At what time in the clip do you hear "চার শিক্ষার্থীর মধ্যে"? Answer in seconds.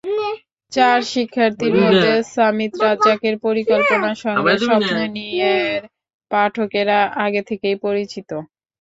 0.71-2.11